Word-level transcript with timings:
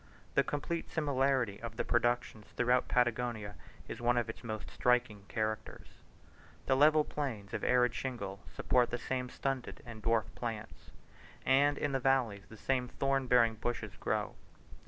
The 0.33 0.43
complete 0.43 0.89
similarity 0.89 1.61
of 1.61 1.77
the 1.77 1.85
productions 1.85 2.47
throughout 2.57 2.87
Patagonia 2.87 3.53
is 3.87 4.01
one 4.01 4.17
of 4.17 4.31
its 4.31 4.43
most 4.43 4.71
striking 4.71 5.25
characters. 5.27 5.89
The 6.65 6.75
level 6.75 7.03
plains 7.03 7.53
of 7.53 7.63
arid 7.63 7.93
shingle 7.93 8.39
support 8.51 8.89
the 8.89 8.97
same 8.97 9.29
stunted 9.29 9.83
and 9.85 10.01
dwarf 10.01 10.25
plants; 10.33 10.89
and 11.45 11.77
in 11.77 11.91
the 11.91 11.99
valleys 11.99 12.47
the 12.49 12.57
same 12.57 12.87
thorn 12.87 13.27
bearing 13.27 13.53
bushes 13.53 13.95
grow. 13.97 14.33